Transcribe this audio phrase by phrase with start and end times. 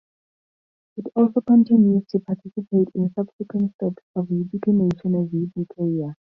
[0.97, 6.15] It also continues to participate in subsequent steps of ubiquination as a Ub carrier.